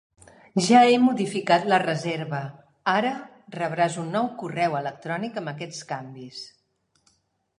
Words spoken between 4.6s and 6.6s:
electrònic amb aquests canvis.